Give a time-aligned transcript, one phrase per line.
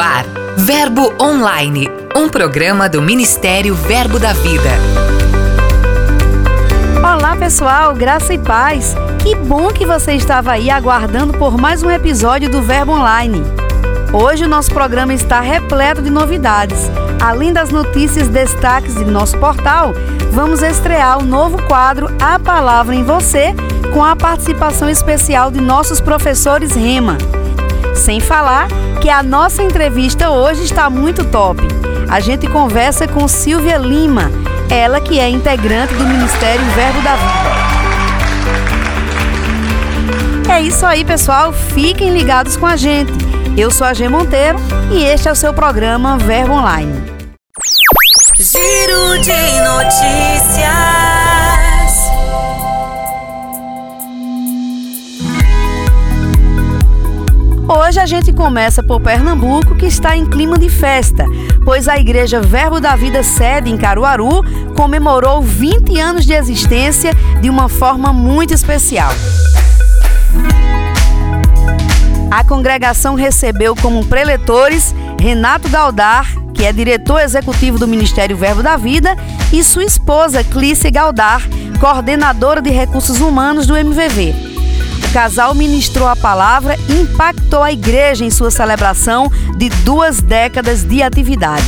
[0.00, 0.24] ar,
[0.56, 4.70] Verbo Online, um programa do Ministério Verbo da Vida.
[6.96, 8.94] Olá pessoal, graça e paz.
[9.22, 13.42] Que bom que você estava aí aguardando por mais um episódio do Verbo Online.
[14.12, 16.90] Hoje o nosso programa está repleto de novidades.
[17.20, 19.92] Além das notícias destaques de nosso portal,
[20.32, 23.54] vamos estrear o novo quadro A Palavra em Você,
[23.92, 27.18] com a participação especial de nossos professores Rema.
[28.00, 28.66] Sem falar
[29.02, 31.60] que a nossa entrevista hoje está muito top.
[32.08, 34.30] A gente conversa com Silvia Lima,
[34.70, 37.50] ela que é integrante do Ministério Verbo da Vida.
[40.50, 41.52] É isso aí, pessoal.
[41.52, 43.12] Fiquem ligados com a gente.
[43.54, 44.58] Eu sou a G Monteiro
[44.90, 47.04] e este é o seu programa Verbo Online.
[48.38, 51.19] Giro de notícias.
[57.72, 61.24] Hoje a gente começa por Pernambuco, que está em clima de festa,
[61.64, 64.42] pois a Igreja Verbo da Vida sede em Caruaru
[64.74, 69.12] comemorou 20 anos de existência de uma forma muito especial.
[72.28, 78.76] A congregação recebeu como preletores Renato Galdar, que é diretor executivo do Ministério Verbo da
[78.76, 79.16] Vida,
[79.52, 81.48] e sua esposa Clícia Galdar,
[81.78, 84.49] coordenadora de recursos humanos do MVV.
[85.10, 90.84] O casal ministrou a palavra e impactou a igreja em sua celebração de duas décadas
[90.84, 91.66] de atividades.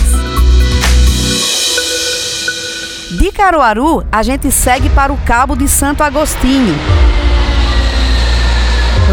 [3.18, 6.72] De Caruaru, a gente segue para o Cabo de Santo Agostinho.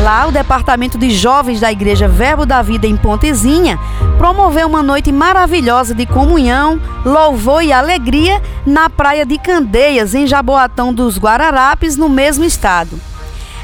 [0.04, 3.80] Lá, o Departamento de Jovens da Igreja Verbo da Vida em Pontezinha
[4.20, 10.94] promoveu uma noite maravilhosa de comunhão, louvor e alegria na praia de Candeias, em Jaboatão
[10.94, 13.09] dos Guararapes, no mesmo estado.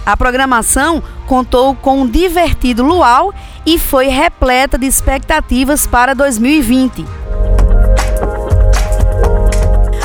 [0.06, 3.34] A programação contou com um divertido luau
[3.66, 7.04] e foi repleta de expectativas para 2020.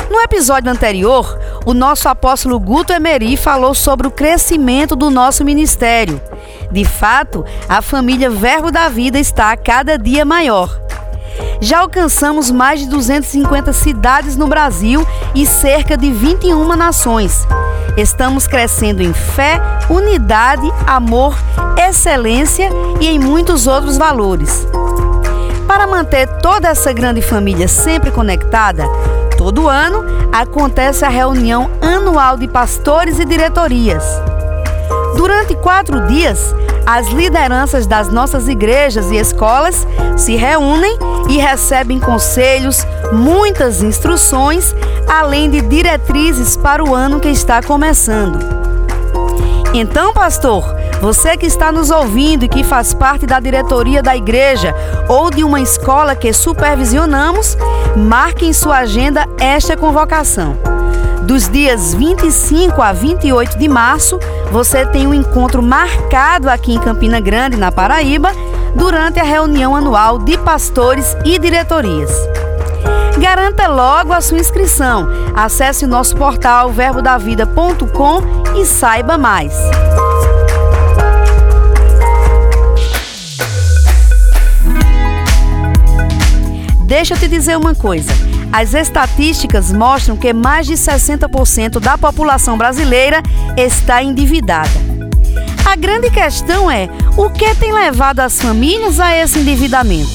[0.09, 6.19] No episódio anterior, o nosso apóstolo Guto Emery falou sobre o crescimento do nosso ministério.
[6.71, 10.81] De fato, a família Verbo da Vida está a cada dia maior.
[11.59, 17.47] Já alcançamos mais de 250 cidades no Brasil e cerca de 21 nações.
[17.97, 21.37] Estamos crescendo em fé, unidade, amor,
[21.77, 22.69] excelência
[22.99, 24.65] e em muitos outros valores.
[25.67, 28.85] Para manter toda essa grande família sempre conectada,
[29.37, 34.03] todo ano acontece a reunião anual de pastores e diretorias.
[35.15, 36.55] Durante quatro dias,
[36.85, 40.97] as lideranças das nossas igrejas e escolas se reúnem
[41.29, 44.75] e recebem conselhos, muitas instruções,
[45.07, 48.39] além de diretrizes para o ano que está começando.
[49.73, 50.63] Então, pastor,
[51.01, 54.75] você que está nos ouvindo e que faz parte da diretoria da igreja
[55.07, 57.57] ou de uma escola que supervisionamos,
[57.95, 60.70] marque em sua agenda esta convocação.
[61.23, 64.19] Dos dias 25 a 28 de março,
[64.51, 68.31] você tem um encontro marcado aqui em Campina Grande, na Paraíba,
[68.75, 72.11] durante a reunião anual de pastores e diretorias.
[73.19, 75.07] Garanta logo a sua inscrição.
[75.35, 79.53] Acesse o nosso portal verbodavida.com e saiba mais.
[86.85, 88.30] Deixa eu te dizer uma coisa.
[88.51, 93.23] As estatísticas mostram que mais de 60% da população brasileira
[93.55, 94.69] está endividada.
[95.65, 100.11] A grande questão é o que tem levado as famílias a esse endividamento.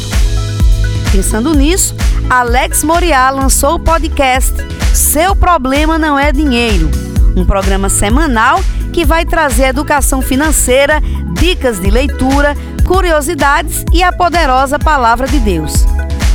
[1.10, 1.94] Pensando nisso,
[2.28, 4.52] Alex Moriá lançou o podcast
[4.92, 6.90] Seu Problema Não É Dinheiro,
[7.34, 8.60] um programa semanal
[8.92, 11.00] que vai trazer educação financeira,
[11.32, 12.54] dicas de leitura,
[12.86, 15.86] curiosidades e a poderosa palavra de Deus.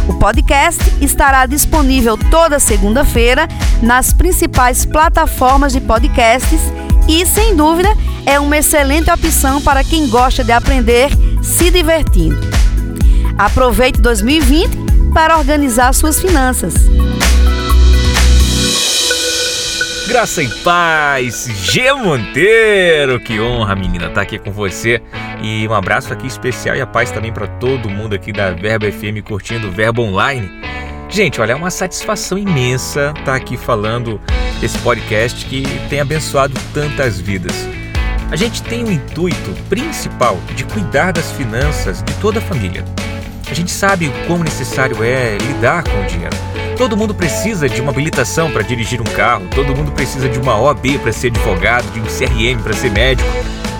[0.08, 3.48] O podcast estará disponível toda segunda-feira
[3.82, 6.62] nas principais plataformas de podcasts
[7.08, 7.90] e, sem dúvida,
[8.26, 11.10] é uma excelente opção para quem gosta de aprender
[11.42, 12.40] se divertindo.
[13.38, 14.70] Aproveite 2020
[15.14, 16.74] para organizar suas finanças.
[20.08, 25.02] Graça e paz, G Monteiro, que honra, menina, estar tá aqui com você.
[25.42, 28.86] E um abraço aqui especial e a paz também para todo mundo aqui da Verbo
[28.92, 30.50] FM curtindo o Verbo Online.
[31.10, 34.22] Gente, olha, é uma satisfação imensa estar aqui falando
[34.62, 37.54] esse podcast que tem abençoado tantas vidas.
[38.32, 42.86] A gente tem o intuito principal de cuidar das finanças de toda a família.
[43.50, 46.38] A gente sabe o quão necessário é lidar com o dinheiro.
[46.78, 50.58] Todo mundo precisa de uma habilitação para dirigir um carro, todo mundo precisa de uma
[50.58, 53.30] OAB para ser advogado, de um CRM para ser médico.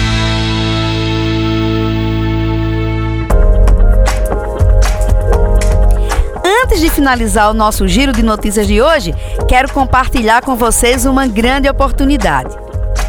[6.63, 9.15] Antes de finalizar o nosso giro de notícias de hoje,
[9.47, 12.57] quero compartilhar com vocês uma grande oportunidade.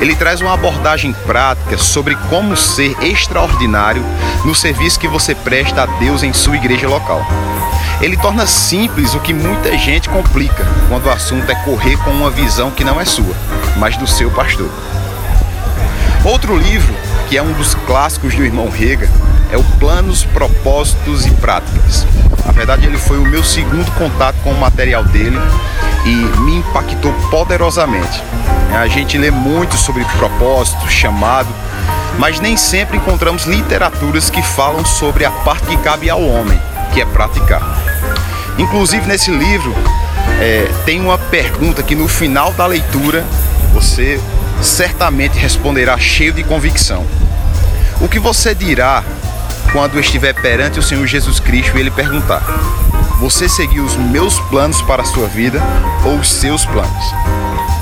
[0.00, 4.04] Ele traz uma abordagem prática sobre como ser extraordinário
[4.44, 7.24] no serviço que você presta a Deus em sua igreja local.
[8.00, 12.30] Ele torna simples o que muita gente complica quando o assunto é correr com uma
[12.30, 13.34] visão que não é sua,
[13.78, 14.70] mas do seu pastor.
[16.24, 16.94] Outro livro,
[17.28, 19.08] que é um dos clássicos do irmão Rega,
[19.50, 22.06] é o Planos, Propósitos e Práticas.
[22.44, 25.38] Na verdade, ele foi o meu segundo contato com o material dele
[26.04, 28.22] e me impactou poderosamente.
[28.78, 31.48] A gente lê muito sobre propósito, chamado,
[32.18, 36.60] mas nem sempre encontramos literaturas que falam sobre a parte que cabe ao homem,
[36.92, 37.62] que é praticar.
[38.58, 39.74] Inclusive nesse livro
[40.40, 43.24] é, tem uma pergunta que no final da leitura
[43.72, 44.20] você
[44.62, 47.04] certamente responderá cheio de convicção.
[48.00, 49.02] O que você dirá
[49.72, 52.42] quando estiver perante o Senhor Jesus Cristo e ele perguntar:
[53.20, 55.60] Você seguiu os meus planos para a sua vida
[56.04, 57.04] ou os seus planos?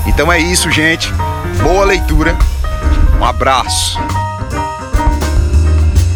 [0.05, 1.11] Então é isso, gente.
[1.61, 2.37] Boa leitura.
[3.19, 3.99] Um abraço.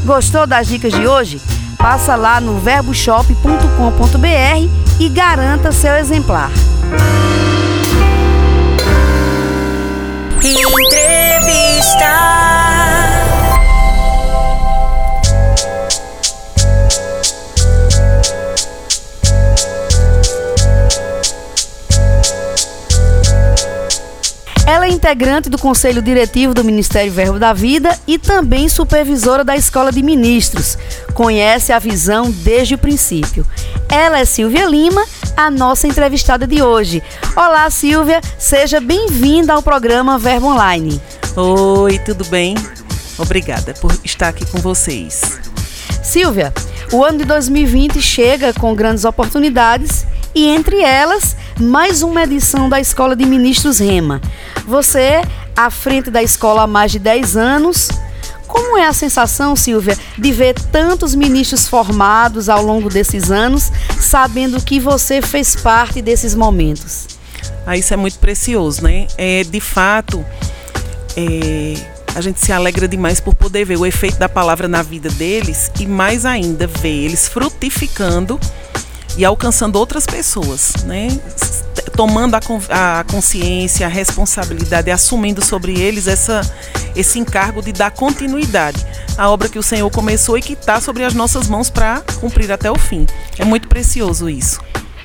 [0.06, 1.42] Gostou das dicas de hoje?
[1.78, 6.52] Passa lá no verboshop.com.br e garanta seu exemplar.
[10.42, 12.10] Entrevista.
[24.70, 29.56] Ela é integrante do Conselho Diretivo do Ministério Verbo da Vida e também supervisora da
[29.56, 30.78] Escola de Ministros.
[31.16, 33.44] Conhece a visão desde o princípio.
[33.90, 35.04] Ela é Silvia Lima,
[35.36, 37.02] a nossa entrevistada de hoje.
[37.36, 41.02] Olá, Silvia, seja bem-vinda ao programa Verbo Online.
[41.36, 42.54] Oi, tudo bem?
[43.18, 45.40] Obrigada por estar aqui com vocês.
[46.04, 46.54] Silvia,
[46.94, 52.80] o ano de 2020 chega com grandes oportunidades e, entre elas, mais uma edição da
[52.80, 54.22] Escola de Ministros Rema.
[54.70, 55.24] Você,
[55.58, 57.90] à frente da escola há mais de 10 anos,
[58.48, 64.62] como é a sensação, Silvia, de ver tantos ministros formados ao longo desses anos, sabendo
[64.62, 67.08] que você fez parte desses momentos?
[67.66, 69.08] Ah, isso é muito precioso, né?
[69.18, 70.24] É, de fato,
[71.18, 71.74] é,
[72.14, 75.72] a gente se alegra demais por poder ver o efeito da palavra na vida deles
[75.80, 78.40] e mais ainda ver eles frutificando
[79.18, 81.08] e alcançando outras pessoas, né?
[82.00, 86.40] Tomando a, a consciência, a responsabilidade, assumindo sobre eles essa,
[86.96, 88.88] esse encargo de dar continuidade
[89.18, 92.54] à obra que o Senhor começou e que está sobre as nossas mãos para cumprir
[92.54, 93.06] até o fim.
[93.38, 94.62] É muito precioso isso.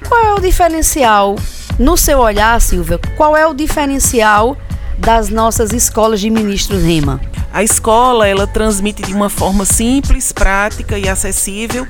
[0.09, 1.35] Qual é o diferencial,
[1.81, 4.57] no seu olhar, Silvia, qual é o diferencial
[4.97, 7.21] das nossas escolas de ministros Rema?
[7.53, 11.89] A escola, ela transmite de uma forma simples, prática e acessível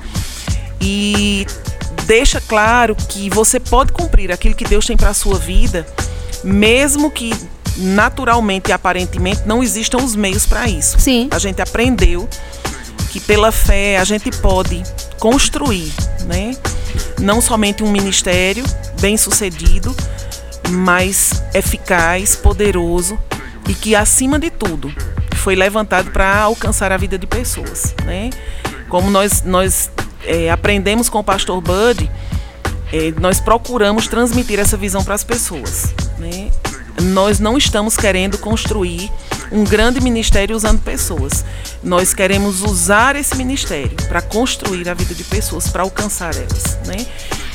[0.81, 1.45] e
[2.05, 5.85] deixa claro que você pode cumprir aquilo que Deus tem para a sua vida,
[6.43, 7.33] mesmo que
[7.77, 10.99] naturalmente e aparentemente não existam os meios para isso.
[10.99, 11.27] Sim.
[11.31, 12.27] A gente aprendeu
[13.11, 14.81] que pela fé a gente pode
[15.19, 15.91] construir,
[16.25, 16.55] né?
[17.19, 18.63] Não somente um ministério
[18.99, 19.95] bem sucedido,
[20.69, 23.17] mas eficaz, poderoso
[23.67, 24.93] e que acima de tudo
[25.35, 28.29] foi levantado para alcançar a vida de pessoas, né?
[28.89, 29.89] Como nós nós
[30.25, 32.09] é, aprendemos com o pastor Bud,
[32.91, 35.93] é, nós procuramos transmitir essa visão para as pessoas.
[36.17, 36.49] Né?
[37.01, 39.11] Nós não estamos querendo construir
[39.51, 41.43] um grande ministério usando pessoas.
[41.83, 46.77] Nós queremos usar esse ministério para construir a vida de pessoas, para alcançar elas.
[46.85, 47.05] Né?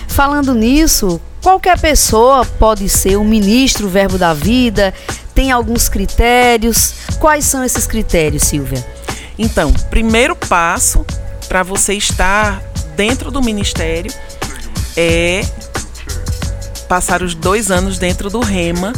[0.09, 4.93] Falando nisso, qualquer pessoa pode ser um ministro Verbo da Vida?
[5.35, 6.95] Tem alguns critérios?
[7.19, 8.85] Quais são esses critérios, Silvia?
[9.39, 11.07] Então, primeiro passo
[11.50, 12.62] para você estar
[12.95, 14.12] dentro do ministério
[14.97, 15.45] é
[16.88, 18.92] passar os dois anos dentro do Rema,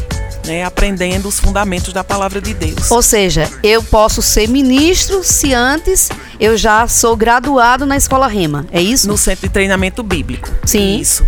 [0.46, 2.90] né, aprendendo os fundamentos da palavra de Deus.
[2.90, 8.66] Ou seja, eu posso ser ministro se antes eu já sou graduado na escola Rema,
[8.70, 9.08] é isso?
[9.08, 10.50] No centro de treinamento bíblico.
[10.66, 11.00] Sim.
[11.00, 11.26] Isso.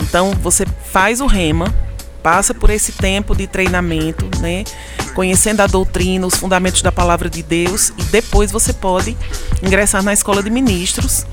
[0.00, 1.72] Então você faz o Rema,
[2.20, 4.64] passa por esse tempo de treinamento, né?
[5.14, 9.16] Conhecendo a doutrina, os fundamentos da palavra de Deus e depois você pode
[9.62, 11.24] ingressar na escola de ministros.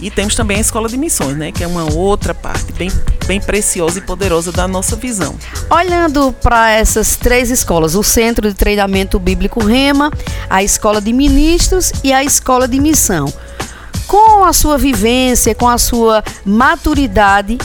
[0.00, 2.90] E temos também a escola de missões, né, que é uma outra parte bem,
[3.26, 5.34] bem preciosa e poderosa da nossa visão.
[5.70, 10.10] Olhando para essas três escolas, o Centro de Treinamento Bíblico Rema,
[10.50, 13.32] a Escola de Ministros e a Escola de Missão.
[14.06, 17.58] Com a sua vivência, com a sua maturidade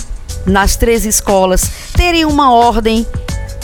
[0.45, 3.05] nas três escolas, terem uma ordem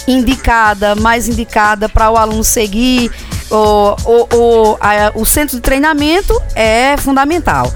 [0.08, 3.12] indicada, mais indicada para o aluno seguir.
[3.50, 7.72] O, o, o, a, o centro de treinamento é fundamental.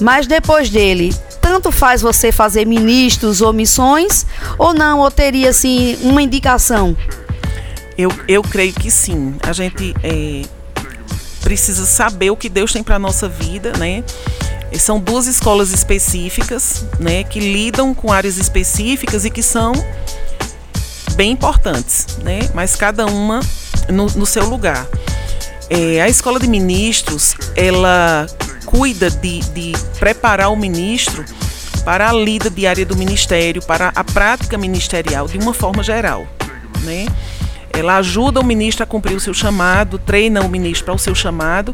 [0.00, 4.26] Mas depois dele, tanto faz você fazer ministros ou missões,
[4.58, 6.96] ou não, ou teria assim uma indicação?
[7.96, 9.36] Eu, eu creio que sim.
[9.42, 10.42] A gente é,
[11.40, 14.02] precisa saber o que Deus tem para a nossa vida, né?
[14.78, 19.72] São duas escolas específicas, né, que lidam com áreas específicas e que são
[21.16, 22.40] bem importantes, né?
[22.54, 23.40] Mas cada uma
[23.88, 24.86] no, no seu lugar.
[25.68, 28.26] É, a escola de ministros, ela
[28.64, 31.24] cuida de, de preparar o ministro
[31.84, 36.26] para a lida diária do ministério, para a prática ministerial de uma forma geral,
[36.82, 37.06] né?
[37.76, 41.14] Ela ajuda o ministro a cumprir o seu chamado, treina o ministro para o seu
[41.14, 41.72] chamado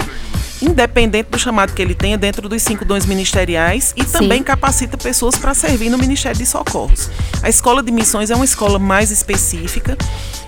[0.63, 4.45] independente do chamado que ele tenha dentro dos cinco dons ministeriais e também Sim.
[4.45, 7.11] capacita pessoas para servir no Ministério de Socorros.
[7.43, 9.99] A escola de missões é uma escola mais específica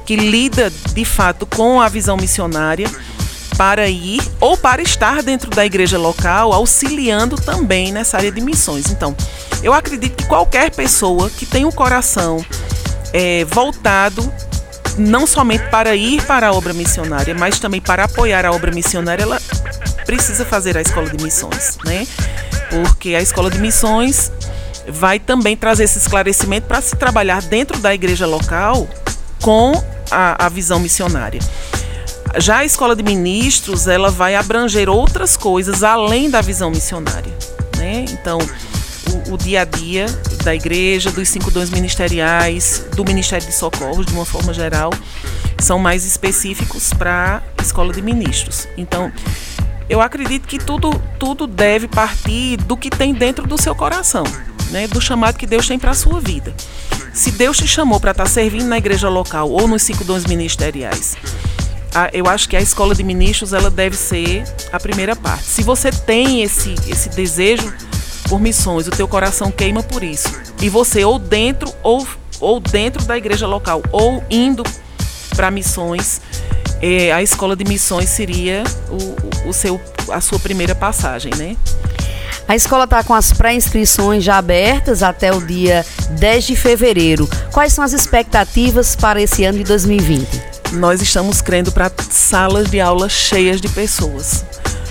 [0.06, 2.88] que lida de fato com a visão missionária
[3.56, 8.90] para ir ou para estar dentro da igreja local, auxiliando também nessa área de missões.
[8.90, 9.16] Então,
[9.62, 12.44] eu acredito que qualquer pessoa que tem um coração
[13.12, 14.32] é, voltado
[14.96, 19.22] não somente para ir para a obra missionária, mas também para apoiar a obra missionária,
[19.22, 19.40] ela
[20.06, 22.06] precisa fazer a escola de missões, né?
[22.70, 24.30] Porque a escola de missões
[24.88, 28.88] vai também trazer esse esclarecimento para se trabalhar dentro da igreja local
[29.40, 29.72] com
[30.10, 31.40] a, a visão missionária.
[32.38, 37.32] Já a escola de ministros, ela vai abranger outras coisas além da visão missionária,
[37.76, 38.04] né?
[38.10, 38.38] Então,
[39.32, 40.06] o, dia a dia
[40.42, 44.90] da igreja, dos cinco dons ministeriais, do Ministério de Socorros, de uma forma geral,
[45.58, 48.68] são mais específicos para a escola de ministros.
[48.76, 49.12] Então,
[49.88, 54.24] eu acredito que tudo, tudo deve partir do que tem dentro do seu coração,
[54.70, 54.86] né?
[54.86, 56.54] do chamado que Deus tem para a sua vida.
[57.12, 60.24] Se Deus te chamou para estar tá servindo na igreja local ou nos cinco dons
[60.24, 61.16] ministeriais,
[62.12, 64.42] eu acho que a escola de ministros ela deve ser
[64.72, 65.44] a primeira parte.
[65.44, 67.72] Se você tem esse, esse desejo
[68.34, 70.28] por missões, o teu coração queima por isso,
[70.60, 72.04] e você ou dentro ou,
[72.40, 74.64] ou dentro da igreja local ou indo
[75.36, 76.20] para missões,
[76.82, 81.56] é, a escola de missões seria o, o seu, a sua primeira passagem, né?
[82.48, 85.86] A escola está com as pré-inscrições já abertas até o dia
[86.18, 87.30] 10 de fevereiro.
[87.52, 90.26] Quais são as expectativas para esse ano de 2020?
[90.72, 94.44] Nós estamos crendo para salas de aula cheias de pessoas,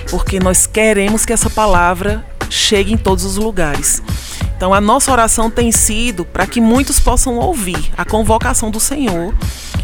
[0.09, 2.23] porque nós queremos que essa palavra
[2.53, 4.01] chegue em todos os lugares.
[4.55, 9.33] Então, a nossa oração tem sido para que muitos possam ouvir a convocação do Senhor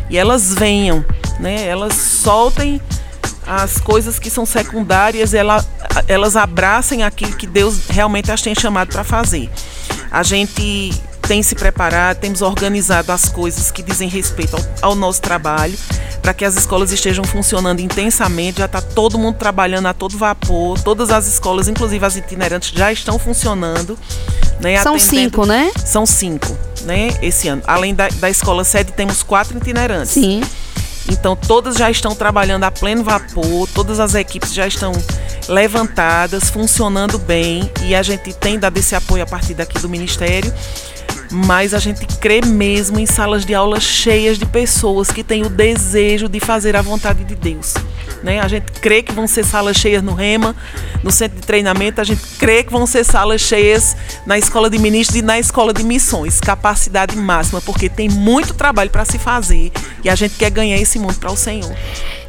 [0.09, 1.03] e elas venham,
[1.39, 1.65] né?
[1.65, 2.79] Elas soltem
[3.45, 5.65] as coisas que são secundárias, ela,
[6.07, 9.49] elas abracem aquilo que Deus realmente as tem chamado para fazer.
[10.11, 10.93] A gente
[11.27, 15.77] tem se preparado, temos organizado as coisas que dizem respeito ao, ao nosso trabalho,
[16.21, 18.59] para que as escolas estejam funcionando intensamente.
[18.59, 22.91] Já está todo mundo trabalhando a todo vapor, todas as escolas, inclusive as itinerantes, já
[22.91, 23.97] estão funcionando.
[24.59, 25.71] Né, São atendendo, cinco, né?
[25.85, 27.09] São cinco, né?
[27.21, 27.61] Esse ano.
[27.65, 30.11] Além da, da escola sede, temos quatro itinerantes.
[30.11, 30.41] Sim.
[31.09, 34.91] Então todas já estão trabalhando a pleno vapor, todas as equipes já estão
[35.47, 40.53] levantadas, funcionando bem e a gente tem dado esse apoio a partir daqui do Ministério.
[41.31, 45.49] Mas a gente crê mesmo em salas de aula cheias de pessoas que têm o
[45.49, 47.75] desejo de fazer a vontade de Deus.
[48.23, 48.39] Né?
[48.39, 50.55] A gente crê que vão ser salas cheias no REMA,
[51.03, 53.95] no centro de treinamento, a gente crê que vão ser salas cheias
[54.25, 58.89] na escola de ministros e na escola de missões, capacidade máxima, porque tem muito trabalho
[58.89, 59.71] para se fazer
[60.03, 61.73] e a gente quer ganhar esse mundo para o Senhor.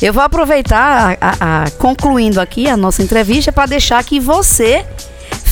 [0.00, 4.87] Eu vou aproveitar, a, a, a, concluindo aqui a nossa entrevista, para deixar que você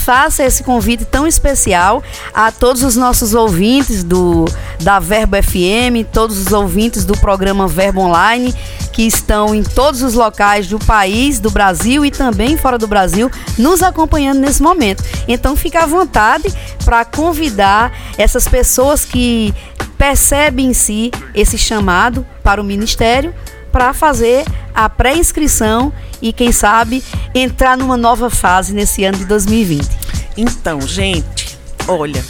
[0.09, 4.47] faça esse convite tão especial a todos os nossos ouvintes do
[4.81, 8.55] da Verbo FM, todos os ouvintes do programa Verbo Online
[8.91, 13.31] que estão em todos os locais do país, do Brasil e também fora do Brasil,
[13.59, 15.05] nos acompanhando nesse momento.
[15.29, 16.51] Então fica à vontade
[16.87, 19.55] para convidar essas pessoas que
[19.99, 23.35] percebem em si esse chamado para o ministério
[23.71, 27.03] para fazer a pré-inscrição e, quem sabe,
[27.35, 29.98] entrar numa nova fase nesse ano de 2020.
[30.41, 32.25] Então, gente, olha,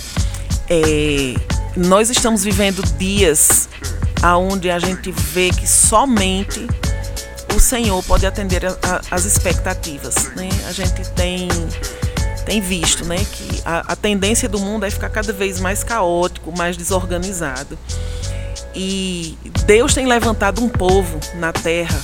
[0.71, 1.35] é,
[1.77, 3.69] nós estamos vivendo dias
[4.23, 6.67] aonde a gente vê que somente
[7.55, 10.49] o Senhor pode atender a, a, as expectativas, né?
[10.67, 11.49] A gente tem
[12.47, 16.51] tem visto, né, que a, a tendência do mundo é ficar cada vez mais caótico,
[16.57, 17.79] mais desorganizado.
[18.75, 22.01] E Deus tem levantado um povo na terra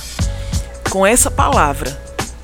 [0.91, 1.99] com essa palavra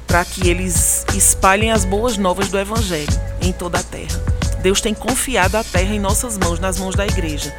[0.07, 4.19] para que eles espalhem as boas novas do Evangelho em toda a terra.
[4.61, 7.53] Deus tem confiado a terra em nossas mãos, nas mãos da igreja.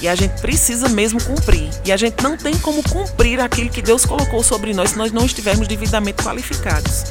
[0.00, 1.68] E a gente precisa mesmo cumprir.
[1.84, 5.10] E a gente não tem como cumprir aquilo que Deus colocou sobre nós se nós
[5.10, 7.04] não estivermos devidamente qualificados.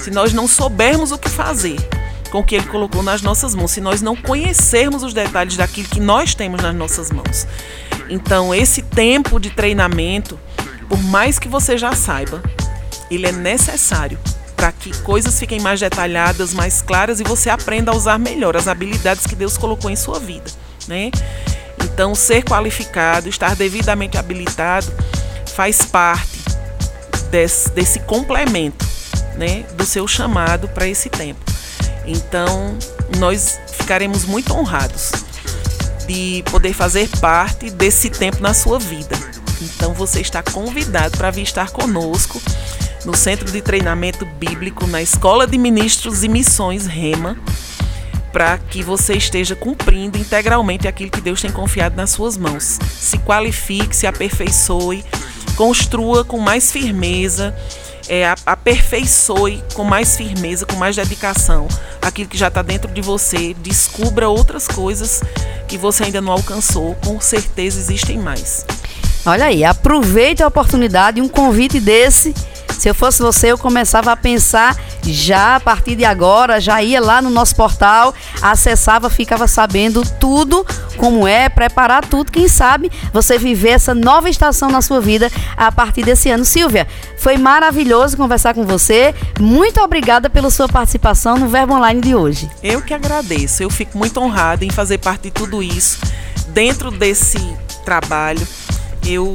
[0.00, 1.76] Se nós não soubermos o que fazer
[2.30, 5.88] com o que Ele colocou nas nossas mãos, se nós não conhecermos os detalhes daquilo
[5.88, 7.46] que nós temos nas nossas mãos.
[8.08, 10.38] Então, esse tempo de treinamento,
[10.88, 12.42] por mais que você já saiba,
[13.10, 14.18] ele é necessário
[14.58, 18.66] para que coisas fiquem mais detalhadas, mais claras e você aprenda a usar melhor as
[18.66, 20.50] habilidades que Deus colocou em sua vida,
[20.88, 21.12] né?
[21.84, 24.92] Então, ser qualificado, estar devidamente habilitado,
[25.54, 26.40] faz parte
[27.30, 28.84] desse, desse complemento,
[29.36, 31.40] né, do seu chamado para esse tempo.
[32.04, 32.76] Então,
[33.18, 35.12] nós ficaremos muito honrados
[36.08, 39.16] de poder fazer parte desse tempo na sua vida.
[39.60, 42.40] Então você está convidado para vir estar conosco
[43.04, 47.36] no Centro de Treinamento Bíblico, na Escola de Ministros e Missões Rema,
[48.32, 52.78] para que você esteja cumprindo integralmente aquilo que Deus tem confiado nas suas mãos.
[52.98, 55.04] Se qualifique, se aperfeiçoe,
[55.56, 57.54] construa com mais firmeza
[58.08, 61.68] é, aperfeiçoe com mais firmeza, com mais dedicação
[62.00, 65.22] aquilo que já está dentro de você, descubra outras coisas
[65.68, 68.64] que você ainda não alcançou, com certeza existem mais.
[69.26, 72.34] Olha aí, aproveite a oportunidade, um convite desse
[72.88, 76.98] se eu fosse você, eu começava a pensar já a partir de agora, já ia
[76.98, 82.32] lá no nosso portal, acessava, ficava sabendo tudo como é, preparar tudo.
[82.32, 86.46] Quem sabe você viver essa nova estação na sua vida a partir desse ano.
[86.46, 89.14] Silvia, foi maravilhoso conversar com você.
[89.38, 92.50] Muito obrigada pela sua participação no Verbo Online de hoje.
[92.62, 93.62] Eu que agradeço.
[93.62, 95.98] Eu fico muito honrada em fazer parte de tudo isso.
[96.54, 97.38] Dentro desse
[97.84, 98.48] trabalho,
[99.04, 99.34] eu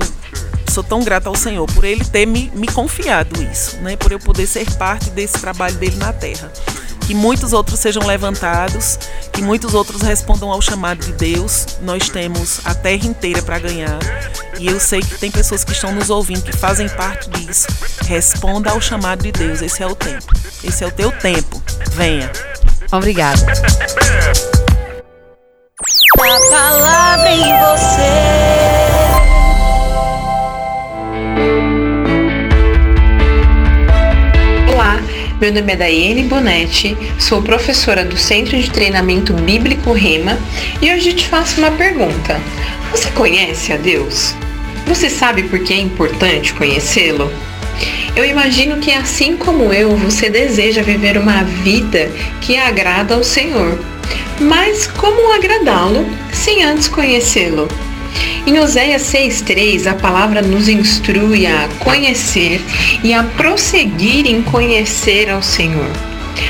[0.74, 3.96] sou tão grata ao Senhor por Ele ter me, me confiado isso, né?
[3.96, 6.52] Por eu poder ser parte desse trabalho dele na terra.
[7.02, 8.98] Que muitos outros sejam levantados,
[9.32, 11.66] que muitos outros respondam ao chamado de Deus.
[11.82, 14.00] Nós temos a terra inteira para ganhar.
[14.58, 17.68] E eu sei que tem pessoas que estão nos ouvindo, que fazem parte disso.
[18.06, 19.62] Responda ao chamado de Deus.
[19.62, 20.34] Esse é o tempo.
[20.64, 21.62] Esse é o teu tempo.
[21.92, 22.32] Venha.
[22.92, 23.42] Obrigada.
[35.44, 40.40] Meu nome é Daiane Bonetti, sou professora do Centro de Treinamento Bíblico Rema
[40.82, 42.40] e hoje te faço uma pergunta.
[42.92, 44.34] Você conhece a Deus?
[44.88, 47.30] Você sabe por que é importante conhecê-lo?
[48.16, 53.78] Eu imagino que assim como eu, você deseja viver uma vida que agrada ao Senhor.
[54.40, 57.68] Mas como agradá-lo sem antes conhecê-lo?
[58.46, 62.62] Em Oséias 6,3, a palavra nos instrui a conhecer
[63.04, 65.90] e a prosseguir em conhecer ao Senhor.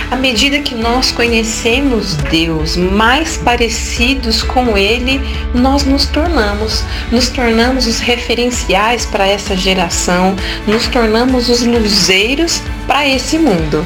[0.09, 5.19] À medida que nós conhecemos Deus, mais parecidos com Ele
[5.53, 6.83] nós nos tornamos.
[7.11, 10.35] Nos tornamos os referenciais para essa geração,
[10.67, 13.85] nos tornamos os luzeiros para esse mundo.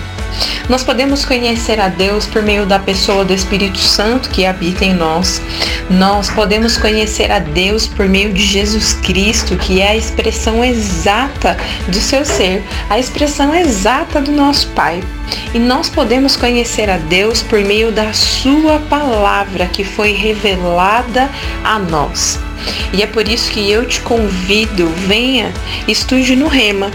[0.69, 4.93] Nós podemos conhecer a Deus por meio da pessoa do Espírito Santo que habita em
[4.93, 5.41] nós.
[5.89, 11.57] Nós podemos conhecer a Deus por meio de Jesus Cristo, que é a expressão exata
[11.87, 15.01] do seu ser, a expressão exata do nosso Pai.
[15.53, 21.29] E nós podemos conhecer a Deus por meio da Sua palavra que foi revelada
[21.63, 22.46] a nós.
[22.93, 25.51] E é por isso que eu te convido, venha,
[25.87, 26.91] estude no Rema.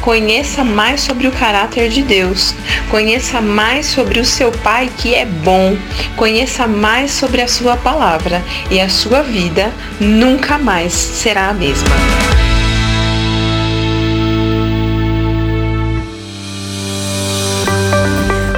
[0.00, 2.54] Conheça mais sobre o caráter de Deus.
[2.90, 5.76] Conheça mais sobre o seu Pai que é bom.
[6.16, 11.88] Conheça mais sobre a sua palavra e a sua vida nunca mais será a mesma.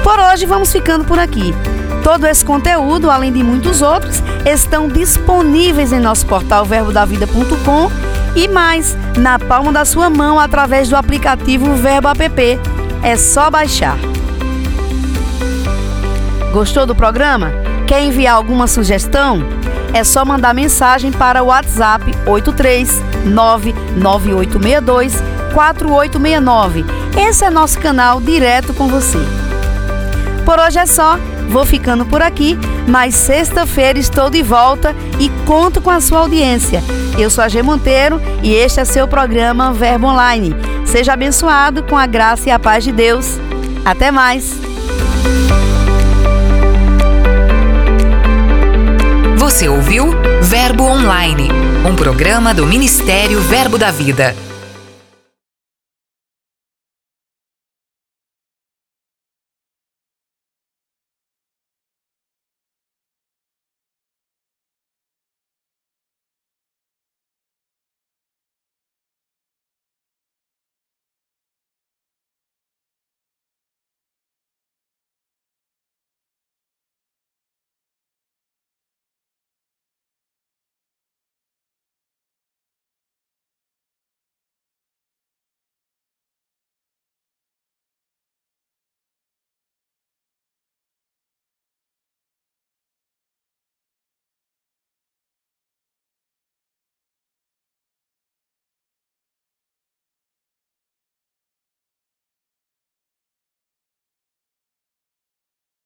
[0.03, 1.53] Por hoje vamos ficando por aqui.
[2.07, 7.91] Todo esse conteúdo, além de muitos outros, estão disponíveis em nosso portal verbodavida.com
[8.33, 12.59] e mais na palma da sua mão através do aplicativo Verbo App.
[13.03, 13.97] É só baixar.
[16.53, 17.51] Gostou do programa?
[17.85, 19.43] Quer enviar alguma sugestão?
[19.93, 25.11] É só mandar mensagem para o WhatsApp 8399862
[25.53, 26.85] 4869.
[27.17, 29.19] Esse é nosso canal direto com você.
[30.45, 31.19] Por hoje é só.
[31.47, 32.57] Vou ficando por aqui,
[32.87, 36.83] mas sexta-feira estou de volta e conto com a sua audiência.
[37.17, 40.55] Eu sou a G Monteiro e este é seu programa Verbo Online.
[40.85, 43.37] Seja abençoado com a graça e a paz de Deus.
[43.85, 44.55] Até mais!
[49.37, 51.49] Você ouviu Verbo Online,
[51.83, 54.46] um programa do Ministério Verbo da Vida.